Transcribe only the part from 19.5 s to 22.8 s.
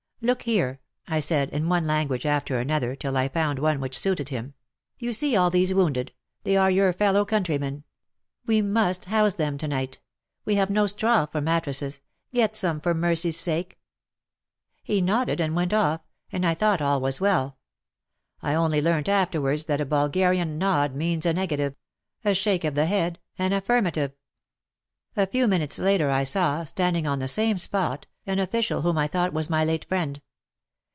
that a Bulgarian nod means a negative— a shake of